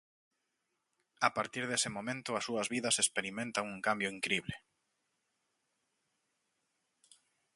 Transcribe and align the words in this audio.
A 1.27 1.29
partir 1.37 1.63
dese 1.67 1.89
momento 1.97 2.29
as 2.33 2.45
súas 2.47 2.67
vidas 2.73 2.95
experimentan 3.03 3.65
un 3.75 3.79
cambio 3.87 4.11
incrible. 4.15 4.55